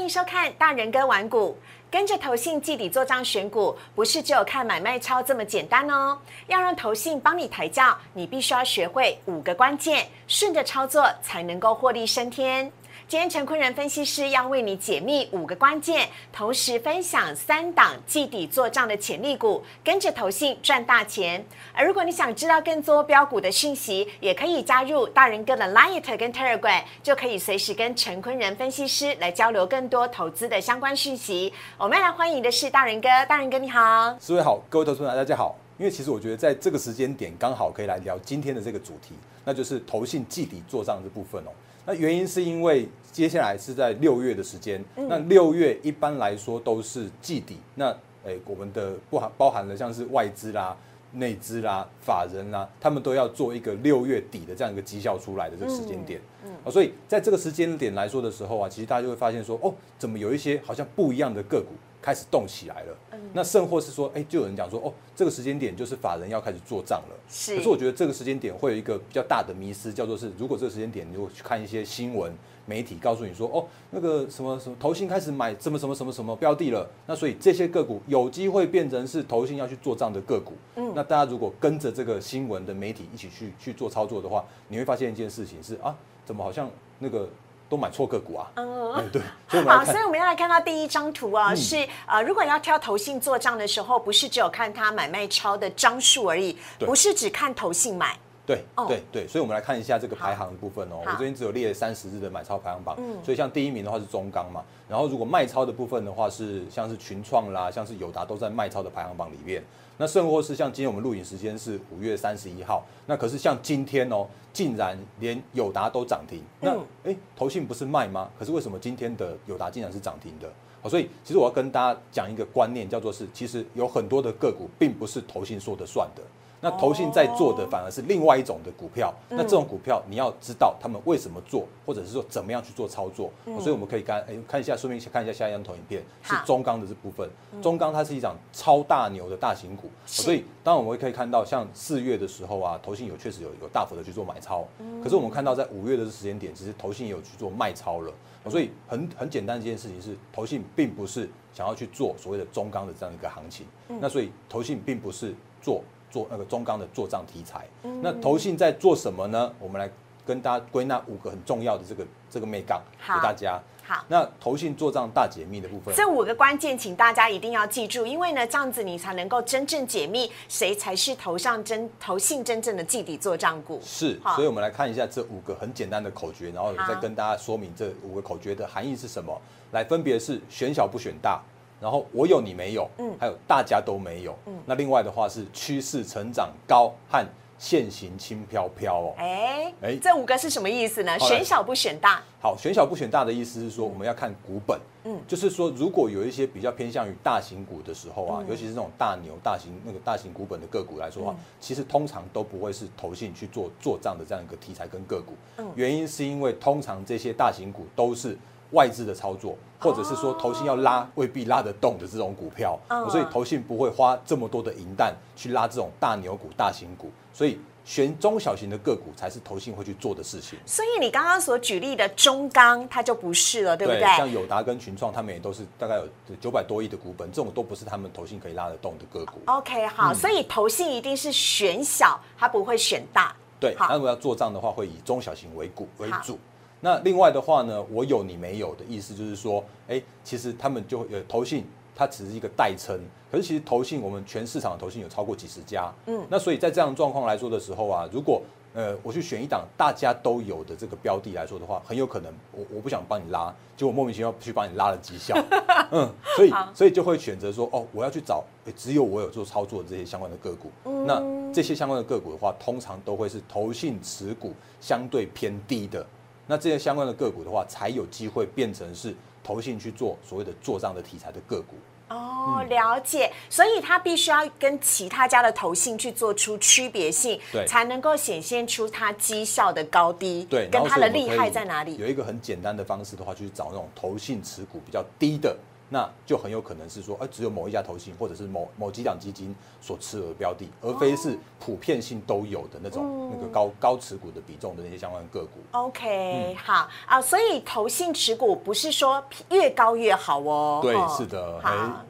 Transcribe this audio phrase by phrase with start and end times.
[0.00, 1.54] 欢迎收看大人跟玩股，
[1.90, 6.18] 跟着投信记底做账选股，不是只有看买卖超这么简单哦。
[6.46, 12.72] 要让投信帮你抬轿，你必须要学会五个关键，顺着操作才能够获利升天。
[13.10, 21.44] 今天陈坤仁分析师要为你解密五个关键，同时分享三档季底做账的潜力股，跟着投信赚大钱。
[21.72, 31.52] 而如果你想知道更多标股的讯息，也可以加入大人哥的 Light 跟 Telegram，就可以随时跟陈坤仁分析师来交流更多投资的相关讯息。
[31.78, 35.56] 我们来欢迎的是大人哥，大人哥你好，四位好，各位投资者大家好。
[35.78, 41.50] 因为其实我觉得在这个时间点刚好可以来聊今天的这个主题，那就是投信季底做账这部分哦。
[41.90, 47.88] 那原因是因为接下来是在六月的时间，那六月一般来说都是季底，那
[48.24, 50.76] 诶我们的不含包含了像是外资啦、
[51.14, 56.20] 内资啦、法人啦，他们都要做一个六月底的这样一个绩效出来的这个时间点，
[56.64, 61.74] 啊，所以在这个时间点来说的时候啊，其实大家就会发现说，哦，怎么有一些好像不一样的个股。
[62.02, 67.16] 开始动起来了，嗯那甚或是说，哎，就有人讲说，哦，这个时间点就是法人要开始做账了。
[67.28, 72.32] 是，可是我觉得这个时间点会有一个比较大的迷失，叫做是，如果这个时间点你如果去看一些新闻
[72.66, 80.54] 媒体告诉你说，哦，那个什么什么投信开始买什么什么什么什么标的了，那所以这些个股有机会变成是投信要去做账的个股。
[80.76, 87.28] 嗯，那大家如果跟着这个新闻的媒体一起去去做操作的话，你会发现一件事情是啊，怎么好像那个。
[87.70, 88.50] 都买错个股啊！
[88.56, 89.22] 嗯，对，
[89.62, 98.18] 好，所以我们要来看到第一张图啊，是呃，如果要挑投信做账的时候，不是只有看它买卖超的张数而已，不是只看投信买。
[98.50, 101.02] 对，对，对，所以我们来看一下这个排行的部分哦。
[101.04, 109.62] 我这边只有列三十日的买超排行榜，所以像第一名的话是中钢嘛，然后如果卖超的部分的话是像是群创啦，像是友达都在卖超的排行榜里面。
[109.98, 116.42] 那甚或是像今天我们录影时间是五月三十一号，那可是像今天哦，竟然连友达都涨停。
[116.58, 118.30] 那哎，投信不是卖吗？
[118.38, 120.50] 可是为什么今天的友达竟然是涨停的？
[120.80, 126.22] 好，所以其实我要跟大家讲一个观念，叫做是其实有很多的个股并不是投信说的算的。
[126.60, 133.30] 那投信在做的反而是另外一种的股票，那这种股票你要知道他们为什么做，或者是说怎么样去做操作。
[133.58, 137.28] 所以我们可以看，哎，看一下，顺便看一下下一张投影片，是中钢的这部分。
[137.62, 144.66] 中钢它是一张超大牛的大型股，所以当然我们可以看到，像四月的时候啊，投信有确实有有大幅的去做买超。
[145.02, 148.12] 可是我们看到在五月的时间点，其实投信也有去做卖超了。
[148.50, 153.66] 所以很很简单的一件事情是，投信并不是想要去做所谓的中钢的这样一个行情。
[153.88, 155.82] 那所以投信并不是做。
[156.10, 157.66] 做那个中钢的做账题材，
[158.02, 159.52] 那投信在做什么呢？
[159.58, 159.88] 我们来
[160.26, 163.60] 跟大家归纳五个很重要的这个这个美杠给大家。
[163.82, 173.80] 好，那投信做账大解密的部分，这五个关键，请大家一定要记住，因为呢，这样子你才能够真正解密谁才是头上真投信真正的绩底做账股。
[173.82, 179.36] 是，所以我们来看一下这五个很简单的口诀，然后再跟大家说明这五个口诀的含义是什么。
[179.72, 181.40] 来，分别是选小不选大。
[181.80, 187.24] 然后我有你没有，嗯，还有大家都没有，嗯，那另外的话是趋势成长高和
[187.58, 191.18] 现行轻飘飘哦，哎哎，这五个是什么意思呢？
[191.18, 192.22] 选小不选大。
[192.40, 208.36] 好，选小不选大的意思是说我们要看股本，嗯，就是说如果有一些比较偏向于大型股的时候啊，尤其是这种大牛、大型那个大型股本的个股来说的话，其实通常都不会是投信去做做账的这样一个题材跟个股，嗯，原因是因为通常这些大型股都是。
[208.72, 212.78] 外资的操作，或者是说投信要拉未必拉得动的这种股票，
[213.10, 220.58] 所以投信不会花这么多的银弹去拉这种大牛股、大型股，所以选中小型的个股才是投信会去做的事情。
[220.64, 224.02] 所以你刚刚所举例的中钢，它就不是了，对不对？
[224.16, 229.40] 像友达跟群创，他们也都是大概有九百多亿的股本，这种都不是他们投信可以拉得动的个股。
[229.46, 233.34] OK，好，所以投信一定是选小，它不会选大。
[233.58, 236.38] 对，那如果要做账的话，会以中小型为股为主。
[236.80, 241.64] 那另外的话呢，我有你没有的意思就是说，哎，其实他们就有投信，
[241.94, 242.98] 它只是一个代称。
[243.30, 255.36] 可是其实投信，我们全市场的投信有超过几十家，嗯，那所以在这样状况来说的时候啊，如果呃我去选一档大家都有的这个标的来说的话，很有可能我我不想帮你拉，结果莫名其妙去帮你拉了绩效，
[255.92, 258.42] 嗯，所以所以就会选择说，哦，我要去找
[258.76, 260.70] 只有我有做操作的这些相关的个股，
[261.06, 261.22] 那
[261.52, 266.04] 这些相关的个股的话，通常都会是投信持股相对偏低的。
[266.50, 271.76] 那这些相关的个股的话，才有机会变成是投信去做所谓的做账的题材的个股。
[272.08, 273.32] 哦，了解。
[273.48, 281.96] 所以它必须要跟其他家的投信去做出区别性，对，才能够显现出它绩效的高低，对，跟它的厉害在哪里。
[281.98, 285.56] 有一个很简单的方式的话，就是找那种投信持股比较低的
[285.92, 295.58] 那就很有可能是说，呃，只有某一家投信或者是某某几档基金所持有的标的，而非是普遍性都有的那种那个高高持股的比重的那些相关个股。
[295.72, 299.20] OK，好啊，所以投信持股不是说
[299.50, 300.78] 越高越好哦。
[300.80, 301.60] 对，是的。
[301.60, 302.04] 好，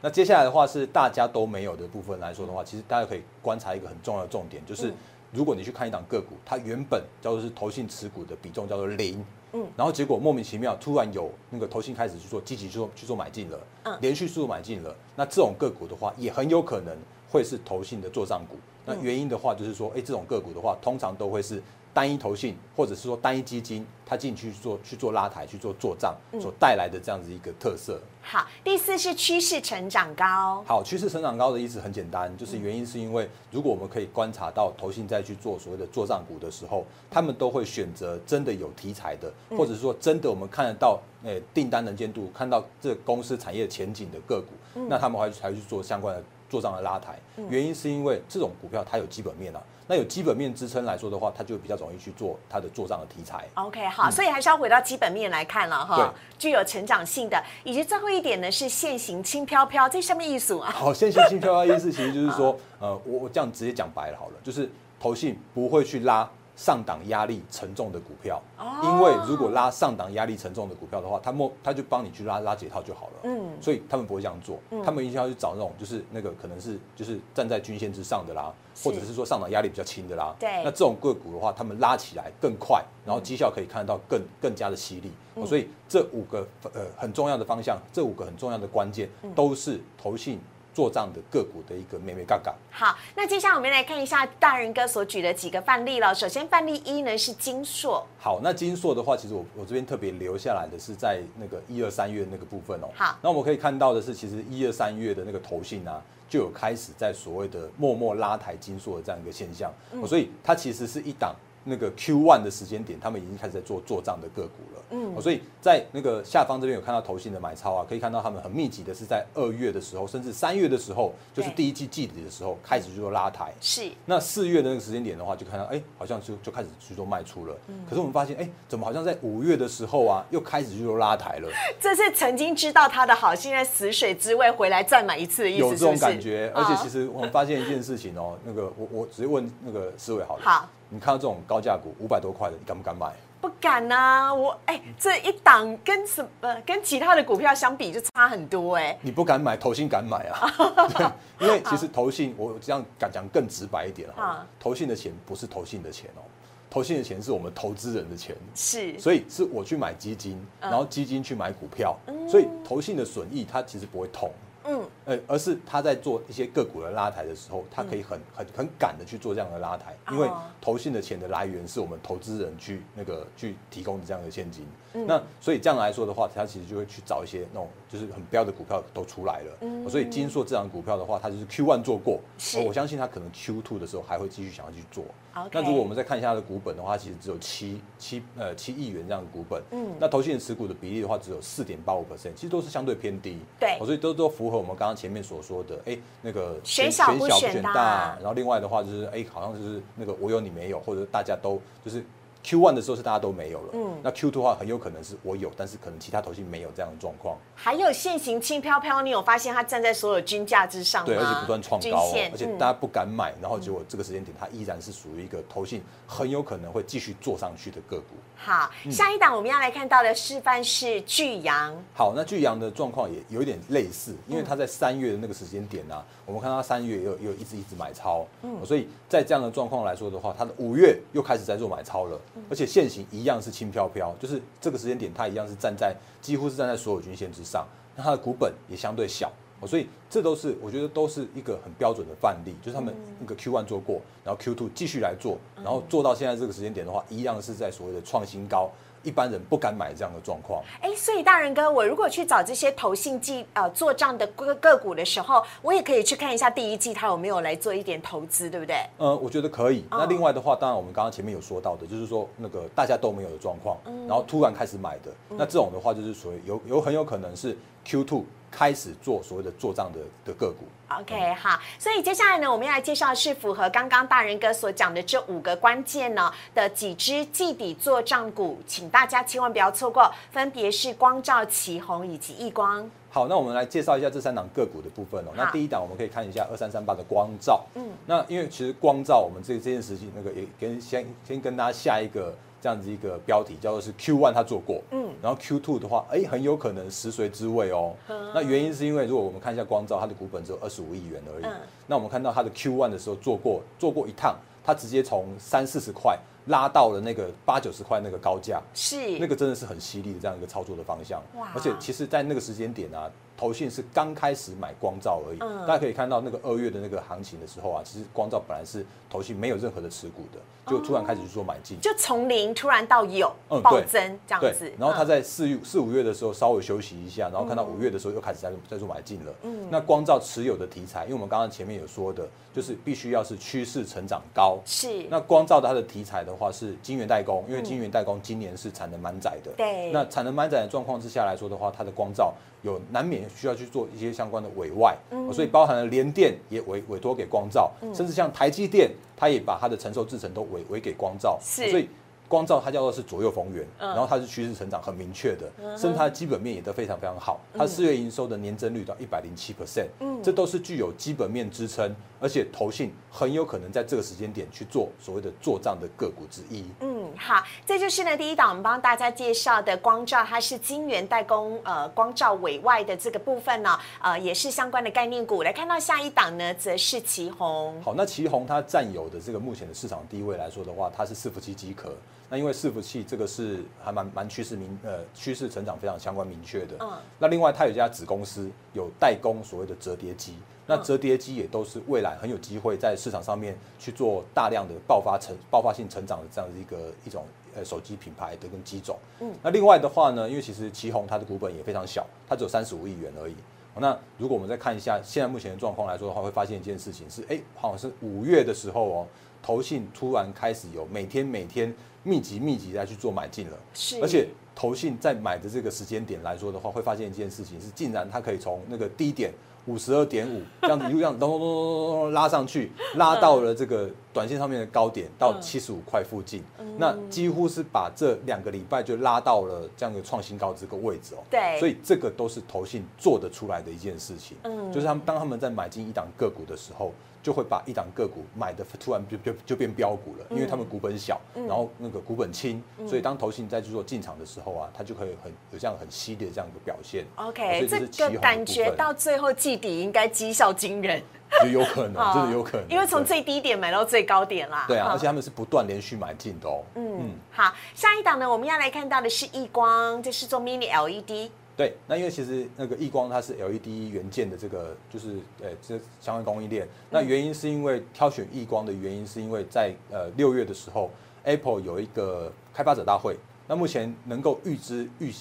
[0.00, 4.92] 那接下来的话是大家都没有的部分来说的话，其实大家可以观察一个很重要的重点，就是
[5.30, 9.24] 如果你去看一档个股，它原本叫做是投信持股的比重叫做零。
[9.52, 16.96] 嗯，然后结果莫名其妙，突然有那个投信开始去做积极去做去做买进了，嗯，连续速度买进了，那这种个股的话，也很有可能
[17.30, 18.56] 会是投信的做账股。
[18.84, 21.62] 那原因的话，就是说，哎，这种个股的话，通常都会是。
[21.94, 28.00] 单一投信，或者是说单一基金，它进去做去做拉抬、去做做账所带来的这样子一个特色。
[28.22, 30.62] 好，第四是趋势成长高。
[30.66, 46.22] 好，趋势成长高的意思很简单，就是原因是因为如果我们可以观察到投信在去做所谓的做账股的时候，他们都会选择真的有题材的，或者是说真的我们看得到诶订单能见度，看到这公司产业前景的个股，那他们还才去做相关的
[46.52, 47.18] 做上的拉抬。
[47.48, 49.62] 原因是因为这种股票它有基本面啊。
[49.86, 53.48] 那有基本面支撑来说的话，它就比较容易去做它的做账的题材。
[53.54, 56.14] OK，好，所以还是要回到基本面来看了哈。
[56.38, 60.70] 具有成长性的，以及最后一点呢是现行轻飘飘，这上面意思啊？
[60.70, 64.70] 好，现行轻飘飘意思其实就是说，呃，我我这样直接讲白了好了，就是
[65.00, 66.28] 投信不会去拉。
[66.62, 68.40] 上档压力沉重的股票，
[68.84, 73.14] 因为如果拉上档压力沉重的股票的话，他莫他就帮你去拉拉解套就好了。
[73.24, 78.54] 嗯，所以他们不会这样做，他们一定要去找那种就是那个可能是就是站在均线之上的啦，
[78.84, 80.32] 或者是说上档压力比较轻的啦。
[80.38, 85.10] 对，那这种个股的话，他们拉起来更快，然后绩效可以看得到更更加的犀利。
[85.44, 90.38] 所以这五个呃很重要的方向，这五个很重要的关键，都是投信。
[90.74, 92.54] 做账的个股的一个美美嘎嘎。
[92.70, 96.14] 好，那接下来我们来看一下大人哥所举的几个范例了。
[96.14, 98.06] 首先，范例一呢是金硕。
[98.18, 102.88] 好，那金硕的话，其实我我这边特别留下来的是在那个一二三月那个部分哦。
[102.94, 109.72] 好，那我们可以看到的是，其实一二三月的那个投信啊，就有开始在所谓的默默拉抬金硕的这样一个现象。
[110.06, 111.34] 所以它其实是一档。
[111.64, 114.82] 那个 Q one 的时间点，他们已经开始在做做账的个股了。
[114.90, 123.52] 嗯，所以在那个下方这边有看到投信的买超啊，可以看到他们很密集的是在二月的时候，甚至三月的时候，就是第一季季底的时候开始去做拉抬。
[123.60, 123.90] 是。
[124.04, 127.56] 那四月的那个时间点的话，就看到哎，好像就就开始去做卖出了。
[127.68, 127.74] 嗯。
[127.88, 131.48] 可是我们发现，哎，怎么好像在五月的时候啊，又开始去做拉抬了？
[131.80, 135.60] 这是曾经知道它的好，现在死水之味回来再买一次的意思。
[135.60, 140.42] 有这种感觉，而且其实我们发现一件事情哦，那个我我直接问那个思维好了。
[140.44, 140.68] 好。
[140.92, 143.10] 你看到这种高价股五百多块的，你敢不敢买？
[143.40, 148.96] 不敢呐，我哎，这一档跟什么跟其他的股票相比就差很多哎。
[149.00, 150.52] 你不敢买，投信敢买啊？
[150.98, 151.06] 对，
[151.48, 156.22] 因为其实投信，我这样敢讲更直白一点哈，投信的钱不是投信的钱哦，
[156.68, 161.96] 投信的钱是我们投资人的钱，是，所以是我去买基金，然后基金去买股票，
[162.28, 164.30] 所以投信的损益它其实不会痛。
[164.64, 170.28] 嗯，呃，而是他在做一些个股的拉抬的时候，他可以很很很赶的去做这样的拉抬，因为
[170.60, 174.66] 投信的钱的来源是我们投资人去那个去提供的这样的现金。
[175.06, 179.88] 那所以这样来说的话，他其实就会去找一些那种就是很标的股票都出来了。
[179.88, 182.20] 所以金硕这张股票的话，它就是 Q one 做过，
[182.66, 185.04] 我相信它可能 Q two 的时候还会继续想要去做。
[185.50, 189.62] 那如果我们再看一下它的股本的话，其实只有七七呃七亿元这样的股本。
[189.70, 193.38] 嗯，那投信持股的比例的话，只有四点八五 percent，其实都是相对偏低。
[193.58, 198.16] 对，所以都都符合我们刚刚前面所说的，哎，那个选小不选大。
[198.18, 202.04] 然后另外的话就是，哎，好像就是那个我有你没有，或者大家都就是。
[202.42, 207.38] Q one 的时候是大家都没有了，嗯，那 Q two 的话很有可能是我有，但是可能其他头信没有这样的状况。
[207.54, 211.06] 还有现行轻飘飘，你有发现它站在所有均价之上吗？
[211.06, 218.16] 对，而且不断创高，而且大家不敢买，然后结果这个时间点它依然是属于一个投信很有可能会继续做上去的个股。
[218.36, 221.72] 好，下一档我们要来看到的示范是巨阳。
[221.94, 232.20] 好，那巨阳的状况也有一点类似，因为它在三月的那个时间点呢，我们看到三月又又一直一直买超，嗯，所以在这样的状况来说的话，它的五月又开始在做买超了。
[232.48, 239.30] 而且现行一样是轻飘飘，就是这个时间点它一样是站在几乎是站在所有均线之上，那它的股本也相对小，
[239.66, 248.70] 所以这都是我觉得都是一个很标准的范例，就是他们那个 Q one 做过，然后 Q two 继续来做，然后做到现在这个时间点的话，一样是在所谓的创新高。
[249.02, 250.62] 一般人不敢买这样的状况。
[250.80, 258.76] 哎，所以大人哥，我如果去找这些投信记呃做账的个个股的时候，我也可以去看一下第一季它有没有来做一点投资，对不对？
[258.98, 259.84] 呃，我觉得可以。
[259.90, 270.66] 那另外的话，当然我们刚刚前面有说到的，就是说那个大家都没有的状况，然后突然开始买的，那这种的话就是属于有有很有可能是 Q two 开始做所谓的做账的的个股。
[271.00, 282.88] OK，好，所以接下来呢，我们要来介绍的是符合刚刚大人哥所讲的这五个关键呢的几只季底做账股，请大家千万不要错过，分别是光照、旗宏以及易光。
[283.10, 285.32] 好，那我们来介绍一下这三档个股的部分哦。
[285.34, 292.34] 那第一档我们可以看一下二三三八的光照，嗯，那因为其实光照我们这这件事情，那个也跟先先跟大家下一个。
[292.62, 297.92] 这样子一个标题叫做是 Q one 它做过，嗯，然后 Q two 的话，哎，很有可能食髓知味哦。
[298.32, 301.44] 那原因是因为如果我们看一下光照，它的股本只有二十五亿元而已。
[301.88, 306.16] 那我们看到它的 Q one 的时候做过做过一趟，它直接从三四十块
[306.46, 311.20] 拉到了那个八九十块那个高价，是那个真的是很犀利的这样一个操作的方向。
[311.36, 311.50] 哇！
[311.56, 313.10] 而且其实在那个时间点啊。
[313.36, 320.38] 投信是刚开始买光照而已，大家可以看到那个二月的那个行情的时候啊，其实光照本来是投信没有任何的持股的，
[320.70, 324.72] 就突然开始去做买进，就从零突然到有暴增这样子。
[324.78, 329.32] 然后他在四月四五月的时候稍微休息一下，然后看到五月的时候又开始在在做买进了。
[329.42, 334.58] 嗯，那光照持有的题材，因为我们刚刚前面有说的，就是必须要是趋势成长高。
[334.64, 335.04] 是。
[335.10, 339.50] 那光照的它的题材的话是晶圆代工，因为晶圆代工今年是产能满载的。
[339.56, 339.90] 对。
[339.90, 342.32] 那产能满载的状况之下来说的话，它的光照。
[342.62, 344.96] 有难免需要去做一些相关的委外，
[345.32, 351.88] 所以包含了联电也委委托给光照，甚至像台积电，它也把它的承受制程都委委给光照，所以。
[352.28, 357.38] 光照它叫做是左右逢源，然后它是趋势成长很明确的，甚至它的基本面也都非常非常好。
[357.54, 359.88] 它四月营收的年增率到一百零七 percent，
[360.22, 366.64] 这都是具有基本面支撑，而且投信很有可能在这个时间点去做所谓的做账的个股之一。
[366.80, 375.42] 嗯，好，这就是呢第一档我们帮大家介绍的光照，它是晶圆代工呃光照委外的这个部分呢，呃也是相关的概念股。
[375.42, 377.78] 来看到下一档呢，则是旗宏。
[377.82, 381.92] 好，那旗宏它占有的这个目前的市场地位来说的话，它是伺服器机壳。
[382.32, 386.76] 那因为伺服器这个是还蛮蛮趋势明呃趋势成长非常相关明确的。
[386.80, 386.90] 嗯。
[387.18, 390.34] 那另外它有一家子公司有代工所谓的折叠机，
[390.66, 398.96] 那折叠机也都是未来很有机会在市场上面去做大量的爆发成爆发性成长的这样的一个一种呃手机品牌的跟机种。
[399.20, 399.30] 嗯。
[399.42, 403.36] 那另外的话呢，因为其实旗宏它的股本也非常小，它只有三十五亿元而已。
[403.76, 409.06] 那如果我们再看一下现在目前的状况来说的话，会发现一件事情是，哎，好像是五月的时候哦，
[409.42, 411.74] 投信突然开始有每天每天。
[412.04, 419.32] 密集密集在去做买进了，是，而且投信在买的这个时间点来说的话，会发现一件事情是，竟然它可以从那个低点
[419.66, 426.42] 五十二点五 这样子一路这样咚咚咚咚咚咚拉上去，拉到了这个短线上面的高点到七十五块附近，
[426.76, 431.22] 那几乎是把这两个礼拜就拉到了这样一个创新高这个位置哦。
[431.30, 436.92] 对，所以这个都是投信做得出来的一件事情，嗯，就是他们当他们在买进一档个股的时候。
[437.22, 447.04] 就会把一档个股买的突然就就就变标股了，因为他们股本小，然后那个股本轻，所以当投信在去做进场的时候啊，它就可以很有这样很犀利的这样一个表现。
[447.14, 451.00] OK，这个感觉到最后季底应该绩效惊人，
[451.42, 454.64] 就有可能， 真的有可能，因为从最低点买到最高点啦。
[454.66, 456.64] 对啊，而且他们是不断连续买进的哦。
[456.74, 461.30] 嗯，好，下一档呢，我们要来看到的是易光，这是做 Mini LED。
[461.54, 466.66] 对，那因为其实那个易光它是 LED 元件的这个，就是呃这相关供应链。
[466.90, 470.90] 那原因是因为挑选易光的原因，是因为在呃六月的时候
[471.24, 473.16] ，Apple 有一个开发者大会。
[473.46, 475.12] 那目前能够预知预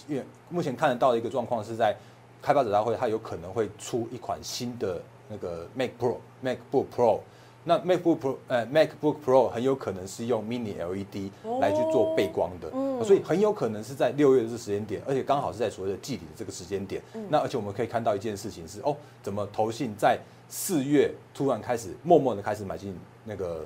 [0.50, 1.94] 目前看得到的一个状况是在
[2.42, 7.20] 开发者大会，它有可能会出一款新的那个 Mac Pro MacBook Pro。
[7.64, 12.70] 那 MacBook Pro 呃 MacBook Pro 很有可能是用 Mini LED 来去做背光的，
[13.04, 17.02] 所以很有可能是在六月的这时间点，而且刚好是在所谓的季底的这个时间点。
[17.30, 23.66] 那而且我们可以看到一件事情是，哦，怎么投信在四月突然开始默默的开始买进那个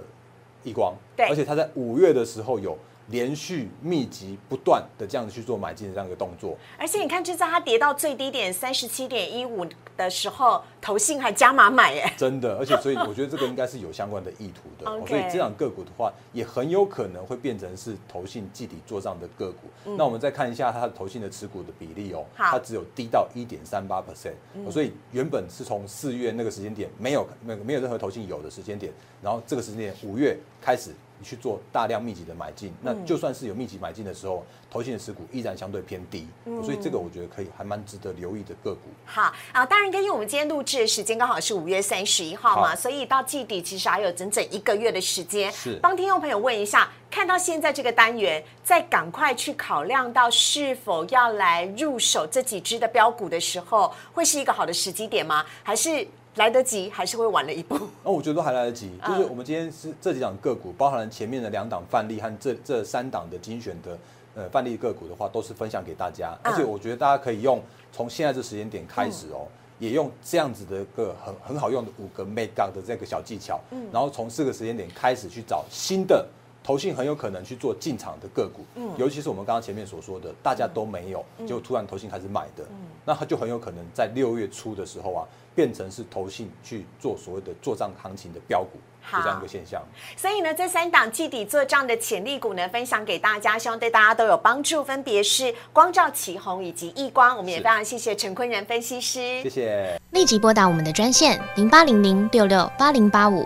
[0.63, 2.77] 一光，对，而且他在五月的时候有。
[3.07, 9.65] 连续密集不断的这样子去做买进的这样一个动作，而且你看，就在它跌到最低点三十七点一五
[9.97, 19.67] 的时候，投信还加码买，耶，真的，而且所以我觉得这个应该是有相关的意图的， 所以这两个股的话，也很有可能会变成是投信季底做账的个股。
[19.97, 23.95] 那我们再看一下它的投信的持股的比例哦，它只有低到一点三八。
[24.05, 24.35] percent，
[24.69, 28.93] 所以原本是从四月那个时间点没有那个没有任何投信有的时间点，
[29.23, 30.91] 然后这个时间点五月开始。
[31.17, 36.27] 你去做大量密集的买进，那就算是有密集买进的时候，投信的持股依然相对偏低，
[36.63, 38.81] 所以这个我觉得可以还蛮值得留意的个股。
[39.05, 45.51] 好啊，当然根据我们今天录制的时间刚好是五月三十一号嘛，所以到季底其实还有整整一个月的时间。
[45.51, 55.45] 是帮听众朋友问一下，看到现在这个单元，再赶快去考量到是否要来入手这几只的标股的时候，会是一个好的时机点吗？
[55.63, 56.05] 还是？
[56.35, 57.79] 来得及还是会晚了一步？
[58.03, 58.91] 那我觉得都还来得及。
[59.07, 63.97] 就是我们今天是这几档个股，包含了前面的两档范例和这这三档的精选的
[64.35, 66.37] 呃范例个股的话，都是分享给大家。
[66.43, 67.61] 而且我觉得大家可以用
[67.91, 69.47] 从现在这时间点开始哦，
[69.79, 76.25] 也用这样子的一个很很好用的五个 make up 的这个小技巧，嗯，然后从这个时间点开始去找新的。
[76.65, 85.21] 投信很有可能去做进场的个股，嗯，尤其是我们刚刚前面所说的，大家都没有，就突然投信开始买的，嗯，那它就很有可能在六月初的时候啊，
[85.53, 88.79] 变成是投信去做所谓的做账行情的标股，
[89.11, 89.79] 就这样一个现象。
[90.17, 94.83] 所以呢，这三档季底做账的潜力股呢，分享给大家，希望对大家都有帮助。
[94.83, 97.37] 分别是光照、启宏以及易光。
[97.37, 100.01] 我们也非常谢谢陈坤仁分析师，谢谢。
[100.09, 103.45] 立即拨打我们的专线零八零零六六八零八五。